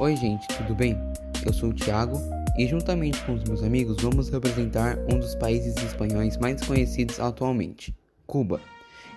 Oi, 0.00 0.14
gente, 0.14 0.46
tudo 0.56 0.76
bem? 0.76 0.96
Eu 1.44 1.52
sou 1.52 1.70
o 1.70 1.74
Thiago 1.74 2.16
e, 2.56 2.68
juntamente 2.68 3.20
com 3.24 3.32
os 3.32 3.42
meus 3.42 3.64
amigos, 3.64 3.96
vamos 4.00 4.28
representar 4.28 4.96
um 5.12 5.18
dos 5.18 5.34
países 5.34 5.74
espanhóis 5.76 6.36
mais 6.36 6.64
conhecidos 6.64 7.18
atualmente, 7.18 7.92
Cuba. 8.24 8.60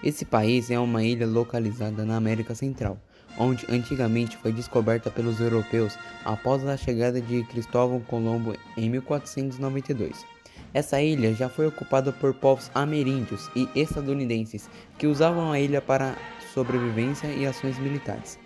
Esse 0.04 0.26
país 0.26 0.72
é 0.72 0.80
uma 0.80 1.04
ilha 1.04 1.28
localizada 1.28 2.04
na 2.04 2.16
América 2.16 2.56
Central, 2.56 2.98
onde 3.38 3.64
antigamente 3.70 4.36
foi 4.38 4.52
descoberta 4.52 5.12
pelos 5.12 5.40
europeus 5.40 5.96
após 6.26 6.66
a 6.66 6.76
chegada 6.76 7.22
de 7.22 7.44
Cristóvão 7.44 8.00
Colombo 8.00 8.56
em 8.76 8.90
1492. 8.90 10.26
Essa 10.74 11.00
ilha 11.00 11.32
já 11.36 11.48
foi 11.48 11.68
ocupada 11.68 12.12
por 12.12 12.34
povos 12.34 12.72
ameríndios 12.74 13.52
e 13.56 13.70
estadunidenses 13.76 14.68
que 14.98 15.06
usavam 15.06 15.52
a 15.52 15.60
ilha 15.60 15.80
para 15.80 16.18
sobrevivência 16.56 17.28
e 17.28 17.46
ações 17.46 17.78
militares. 17.78 18.40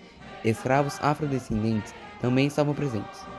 Escravos 0.43 0.99
afrodescendentes 1.01 1.93
também 2.19 2.47
estavam 2.47 2.73
presentes. 2.75 3.29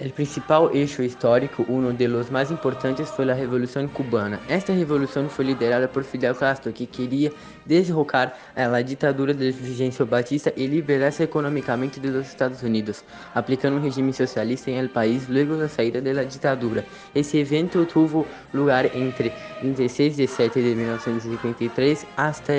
El 0.00 0.10
principal 0.10 0.70
hecho 0.74 1.04
histórico, 1.04 1.64
de 1.96 2.08
los 2.08 2.28
más 2.28 2.50
importantes, 2.50 3.08
fue 3.10 3.24
la 3.26 3.34
Revolución 3.34 3.86
Cubana. 3.86 4.40
Esta 4.48 4.74
revolución 4.74 5.30
fue 5.30 5.44
liderada 5.44 5.86
por 5.86 6.02
Fidel 6.02 6.34
Castro, 6.36 6.74
que 6.74 6.88
quería 6.88 7.30
derrocar 7.64 8.34
a 8.56 8.66
la 8.66 8.78
dictadura 8.82 9.32
de 9.32 9.52
Fulgencio 9.52 10.04
Batista 10.04 10.52
y 10.56 10.66
liberarse 10.66 11.22
económicamente 11.22 12.00
de 12.00 12.10
los 12.10 12.26
Estados 12.26 12.64
Unidos, 12.64 13.04
aplicando 13.34 13.78
un 13.78 13.84
régimen 13.84 14.12
socialista 14.12 14.72
en 14.72 14.78
el 14.78 14.90
país 14.90 15.28
luego 15.28 15.54
de 15.54 15.62
la 15.62 15.68
salida 15.68 16.00
de 16.00 16.12
la 16.12 16.24
dictadura. 16.24 16.84
Ese 17.14 17.42
evento 17.42 17.86
tuvo 17.86 18.26
lugar 18.52 18.90
entre 18.94 19.32
26 19.62 20.16
de 20.16 20.26
7 20.26 20.60
de 20.60 20.74
1953 20.74 22.04
hasta 22.16 22.52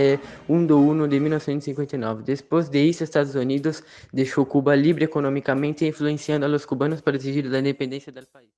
1 0.48 0.68
de 0.68 0.74
1 0.74 1.08
de 1.08 1.20
1959. 1.20 2.24
Después 2.26 2.72
de 2.72 2.90
eso, 2.90 3.04
Estados 3.04 3.36
Unidos 3.36 3.84
dejó 4.14 4.48
Cuba 4.48 4.74
libre 4.78 5.04
económicamente, 5.04 5.86
influenciando 5.86 6.46
a 6.46 6.50
los 6.50 6.66
cubanos 6.66 7.02
para 7.02 7.25
exigir 7.26 7.46
la 7.48 7.60
independencia 7.60 8.12
del 8.14 8.28
país. 8.28 8.50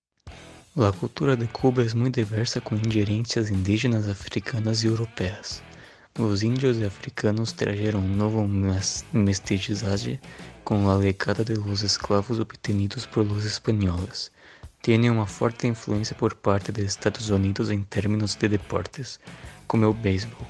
La 0.76 0.92
cultura 0.92 1.36
de 1.36 1.48
Cuba 1.48 1.84
es 1.84 1.96
muy 1.96 2.10
diversa 2.10 2.62
con 2.62 2.78
injerencias 2.78 3.50
indígenas 3.50 4.08
africanas 4.08 4.84
y 4.84 4.88
europeas. 4.88 5.64
Os 6.20 6.44
índios 6.44 6.78
e 6.78 6.86
africanos 6.86 7.56
trajeron 7.56 8.04
un 8.04 8.18
nuevo 8.18 8.48
mestizaje 9.14 10.20
con 10.64 10.86
la 10.86 10.98
llegada 11.00 11.44
de 11.44 11.56
los 11.56 11.84
esclavos 11.84 12.40
obtenidos 12.40 13.08
por 13.08 13.26
los 13.26 13.46
españoles. 13.46 14.32
Tiene 14.82 15.10
uma 15.10 15.26
forte 15.26 15.68
influência 15.68 16.16
por 16.16 16.36
parte 16.36 16.72
de 16.72 16.84
Estados 16.84 17.30
Unidos 17.30 17.70
em 17.72 17.84
termos 17.84 18.36
de 18.36 18.48
deportes, 18.48 19.20
como 19.68 19.88
o 19.88 19.94
beisebol, 19.94 20.48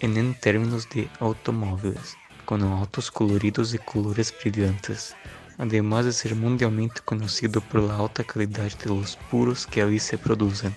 e 0.00 0.06
em 0.06 0.32
termos 0.32 0.86
de 0.86 1.08
automóveis, 1.20 2.16
com 2.46 2.56
autos 2.80 3.10
coloridos 3.10 3.74
e 3.74 3.78
colores 3.78 4.32
brilhantes 4.32 5.14
además 5.62 6.04
de 6.04 6.12
ser 6.12 6.34
mundialmente 6.34 7.00
conhecido 7.02 7.62
por 7.62 7.80
la 7.80 7.94
alta 7.94 8.24
qualidade 8.24 8.76
de 8.76 8.88
los 8.88 9.16
puros 9.30 9.64
que 9.64 9.80
ali 9.80 10.00
se 10.00 10.18
produzem. 10.18 10.74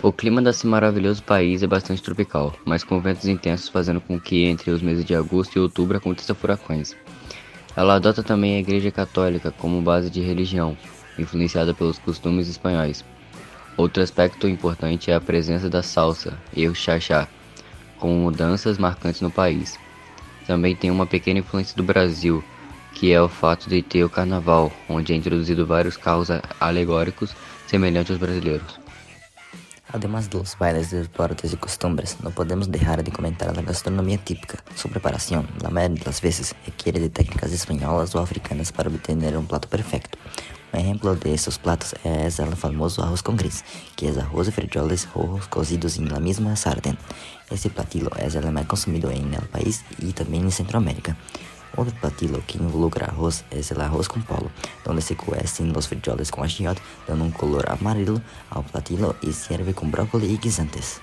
O 0.00 0.12
clima 0.12 0.40
desse 0.40 0.64
maravilhoso 0.64 1.24
país 1.24 1.60
é 1.60 1.66
bastante 1.66 2.00
tropical, 2.00 2.54
mas 2.64 2.84
com 2.84 3.00
ventos 3.00 3.26
intensos 3.26 3.68
fazendo 3.68 4.00
com 4.00 4.20
que 4.20 4.44
entre 4.44 4.70
os 4.70 4.80
meses 4.80 5.04
de 5.04 5.12
agosto 5.16 5.56
e 5.56 5.60
outubro 5.60 5.96
aconteça 5.96 6.36
furacões. 6.36 6.94
Ela 7.74 7.96
adota 7.96 8.22
também 8.22 8.54
a 8.54 8.60
Igreja 8.60 8.92
Católica 8.92 9.50
como 9.50 9.82
base 9.82 10.08
de 10.08 10.20
religião, 10.20 10.76
influenciada 11.18 11.74
pelos 11.74 11.98
costumes 11.98 12.46
espanhóis. 12.46 13.04
Outro 13.76 14.04
aspecto 14.04 14.46
importante 14.46 15.10
é 15.10 15.16
a 15.16 15.20
presença 15.20 15.68
da 15.68 15.82
salsa 15.82 16.38
e 16.54 16.68
o 16.68 16.76
chachá, 16.76 17.26
com 17.98 18.14
mudanças 18.20 18.78
marcantes 18.78 19.20
no 19.20 19.32
país. 19.32 19.76
Também 20.46 20.76
tem 20.76 20.92
uma 20.92 21.06
pequena 21.06 21.40
influência 21.40 21.76
do 21.76 21.82
Brasil, 21.82 22.44
que 22.94 23.12
é 23.12 23.20
o 23.20 23.28
fato 23.28 23.68
de 23.68 23.82
ter 23.82 24.04
o 24.04 24.08
carnaval, 24.08 24.72
onde 24.88 25.12
é 25.12 25.16
introduzido 25.16 25.66
vários 25.66 25.96
carros 25.96 26.28
alegóricos 26.60 27.34
semelhantes 27.66 28.12
aos 28.12 28.20
brasileiros. 28.20 28.84
De 29.98 30.08
los 30.08 30.58
bailes, 30.58 30.90
deportes 30.90 31.52
y 31.52 31.56
costumbres, 31.56 32.16
no 32.20 32.30
podemos 32.30 32.68
dejar 32.68 33.04
de 33.04 33.12
comentar 33.12 33.54
la 33.54 33.62
gastronomía 33.62 34.18
típica. 34.18 34.58
Su 34.74 34.88
preparación, 34.88 35.46
la 35.62 35.70
mayoría 35.70 36.00
de 36.00 36.06
las 36.06 36.20
veces, 36.20 36.52
requiere 36.66 36.98
de 36.98 37.10
técnicas 37.10 37.52
españolas 37.52 38.12
o 38.16 38.18
africanas 38.18 38.72
para 38.72 38.88
obtener 38.90 39.36
un 39.36 39.46
plato 39.46 39.68
perfecto. 39.68 40.18
Un 40.72 40.80
ejemplo 40.80 41.14
de 41.14 41.34
estos 41.34 41.60
platos 41.60 41.94
es 42.02 42.40
el 42.40 42.56
famoso 42.56 43.04
arroz 43.04 43.22
con 43.22 43.36
gris, 43.36 43.64
que 43.94 44.08
es 44.08 44.18
arroz 44.18 44.48
y 44.48 44.50
frijoles 44.50 45.08
rojos 45.14 45.46
cocidos 45.46 45.96
en 45.98 46.08
la 46.08 46.18
misma 46.18 46.56
sartén. 46.56 46.98
Este 47.48 47.70
platillo 47.70 48.10
es 48.18 48.34
el 48.34 48.50
más 48.50 48.66
consumido 48.66 49.12
en 49.12 49.32
el 49.32 49.42
país 49.42 49.84
y 50.00 50.12
también 50.12 50.42
en 50.42 50.50
Centroamérica. 50.50 51.16
Outro 51.76 51.94
platillo 52.00 52.42
que 52.46 52.58
involucra 52.58 53.06
arroz 53.06 53.44
é 53.50 53.58
o 53.58 53.80
arroz 53.80 54.08
com 54.08 54.20
polo, 54.20 54.50
onde 54.86 55.02
se 55.02 55.16
cuecen 55.16 55.72
los 55.72 55.86
frijoles 55.86 56.30
com 56.30 56.44
agiot, 56.44 56.80
dando 57.06 57.24
um 57.24 57.30
color 57.30 57.64
amarelo 57.68 58.22
ao 58.50 58.62
platillo 58.62 59.16
e 59.22 59.32
serve 59.32 59.72
com 59.74 59.90
brócoli 59.90 60.32
e 60.32 60.36
guisantes. 60.36 61.00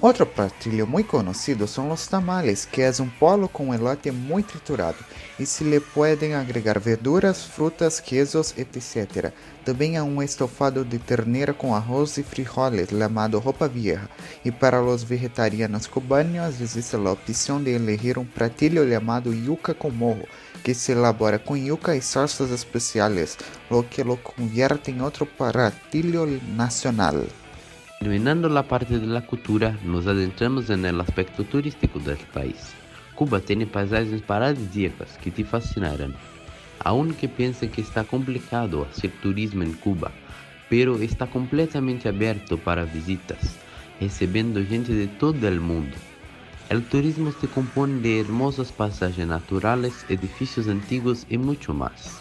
Outro 0.00 0.26
platillo 0.26 0.86
muy 0.86 1.04
conocido 1.04 1.66
son 1.66 1.88
los 1.88 2.08
tamales, 2.08 2.66
que 2.66 2.86
es 2.86 2.98
un 2.98 3.10
polo 3.10 3.46
con 3.46 3.72
elote 3.74 4.10
muy 4.10 4.42
triturado 4.42 4.96
y 5.38 5.46
se 5.46 5.64
le 5.64 5.80
pueden 5.80 6.34
agregar 6.34 6.80
verduras, 6.80 7.44
frutas, 7.44 8.00
quesos, 8.00 8.54
etc. 8.56 9.32
Também 9.64 9.96
há 9.96 10.04
um 10.04 10.22
estofado 10.22 10.84
de 10.84 10.98
ternera 10.98 11.54
com 11.54 11.74
arroz 11.74 12.18
e 12.18 12.22
frijoles 12.22 12.90
llamado 12.90 13.38
ropa 13.38 13.68
vieja. 13.68 14.08
E 14.44 14.50
para 14.50 14.80
los 14.80 15.02
vegetarianos 15.02 15.86
cubanos 15.86 16.60
existe 16.60 16.96
a 16.96 17.10
opção 17.10 17.62
de 17.62 17.70
elegir 17.70 18.18
um 18.18 18.24
platillo 18.24 18.84
llamado 18.84 19.32
yuca 19.32 19.74
com 19.74 19.90
morro, 19.90 20.26
que 20.64 20.74
se 20.74 20.92
elabora 20.92 21.38
com 21.38 21.56
yuca 21.56 21.96
e 21.96 22.02
salsas 22.02 22.50
especiales, 22.50 23.36
lo 23.70 23.88
que 23.88 24.04
lo 24.04 24.16
convierte 24.16 24.90
en 24.90 25.00
otro 25.00 25.26
platillo 25.26 26.26
nacional. 26.56 27.26
Eliminando 28.02 28.48
la 28.48 28.64
parte 28.64 28.98
de 28.98 29.06
la 29.06 29.24
cultura, 29.24 29.78
nos 29.84 30.08
adentramos 30.08 30.70
en 30.70 30.84
el 30.84 31.00
aspecto 31.00 31.44
turístico 31.44 32.00
del 32.00 32.16
país. 32.34 32.72
Cuba 33.14 33.38
tiene 33.38 33.64
paisajes 33.64 34.20
paradisíacas 34.22 35.16
que 35.18 35.30
te 35.30 35.44
fascinarán. 35.44 36.12
Aunque 36.80 37.28
piense 37.28 37.70
que 37.70 37.80
está 37.80 38.02
complicado 38.02 38.88
hacer 38.90 39.12
turismo 39.22 39.62
en 39.62 39.74
Cuba, 39.74 40.10
pero 40.68 40.96
está 40.96 41.28
completamente 41.28 42.08
abierto 42.08 42.58
para 42.58 42.86
visitas, 42.86 43.54
recibiendo 44.00 44.60
gente 44.66 44.92
de 44.92 45.06
todo 45.06 45.46
el 45.46 45.60
mundo. 45.60 45.96
El 46.70 46.82
turismo 46.82 47.32
se 47.40 47.46
compone 47.46 48.00
de 48.00 48.18
hermosos 48.18 48.72
pasajes 48.72 49.28
naturales, 49.28 50.04
edificios 50.08 50.66
antiguos 50.66 51.24
y 51.30 51.38
mucho 51.38 51.72
más. 51.72 52.20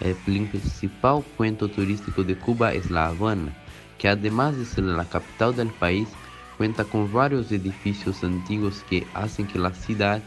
El 0.00 0.16
principal 0.16 1.22
punto 1.38 1.66
turístico 1.68 2.24
de 2.24 2.36
Cuba 2.36 2.74
es 2.74 2.90
La 2.90 3.06
Habana, 3.06 3.54
que 3.98 4.08
además 4.08 4.56
de 4.56 4.64
ser 4.64 4.84
la 4.84 5.04
capital 5.04 5.54
del 5.54 5.68
país, 5.68 6.08
cuenta 6.56 6.84
con 6.84 7.12
varios 7.12 7.50
edificios 7.52 8.22
antiguos 8.22 8.84
que 8.88 9.06
hacen 9.14 9.46
que 9.46 9.58
la 9.58 9.72
ciudad 9.74 10.22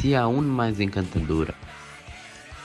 sea 0.00 0.22
aún 0.22 0.48
más 0.48 0.78
encantadora. 0.80 1.54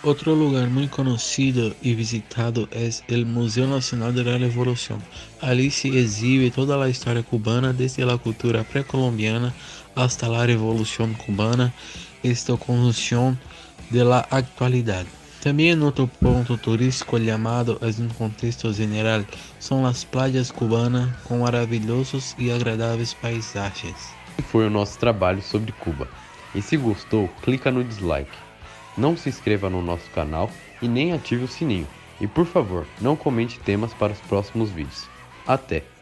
Otro 0.03 0.35
lugar 0.35 0.69
muy 0.69 0.87
conocido 0.87 1.73
y 1.81 1.95
visitado 1.95 2.69
es 2.71 3.03
el 3.07 3.25
Museo 3.25 3.67
Nacional 3.67 4.13
de 4.13 4.23
la 4.23 4.37
Revolución. 4.37 5.01
Allí 5.41 5.71
se 5.71 5.87
exhibe 5.99 6.51
toda 6.51 6.77
la 6.77 6.87
historia 6.87 7.23
cubana 7.23 7.73
desde 7.73 8.05
la 8.05 8.17
cultura 8.17 8.63
precolombiana 8.63 9.53
hasta 9.95 10.29
la 10.29 10.45
Revolución 10.45 11.13
cubana, 11.15 11.73
esta 12.21 12.55
conjunción 12.55 13.39
de 13.89 14.05
la 14.05 14.19
actualidad. 14.19 15.05
Também 15.47 15.81
outro 15.81 16.09
ponto 16.19 16.57
turístico 16.57 17.17
chamado 17.17 17.79
em 17.81 18.03
um 18.03 18.09
contexto 18.09 18.73
geral 18.73 19.23
são 19.57 19.85
as 19.85 20.03
praias 20.03 20.51
cubanas 20.51 21.09
com 21.23 21.37
maravilhosos 21.37 22.35
e 22.37 22.51
agradáveis 22.51 23.13
paisagens. 23.13 24.13
Foi 24.51 24.67
o 24.67 24.69
nosso 24.69 24.99
trabalho 24.99 25.41
sobre 25.41 25.71
Cuba. 25.71 26.09
E 26.53 26.61
se 26.61 26.75
gostou, 26.75 27.29
clica 27.41 27.71
no 27.71 27.81
dislike. 27.81 28.37
Não 28.97 29.15
se 29.15 29.29
inscreva 29.29 29.69
no 29.69 29.81
nosso 29.81 30.09
canal 30.09 30.51
e 30.81 30.87
nem 30.89 31.13
ative 31.13 31.45
o 31.45 31.47
sininho. 31.47 31.87
E 32.19 32.27
por 32.27 32.45
favor, 32.45 32.85
não 32.99 33.15
comente 33.15 33.57
temas 33.57 33.93
para 33.93 34.11
os 34.11 34.19
próximos 34.19 34.69
vídeos. 34.69 35.07
Até! 35.47 35.96